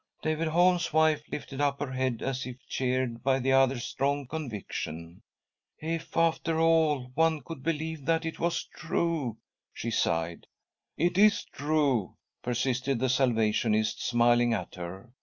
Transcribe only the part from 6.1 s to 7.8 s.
after all, one could